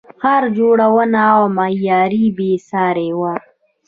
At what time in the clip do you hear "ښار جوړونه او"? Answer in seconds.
0.21-1.41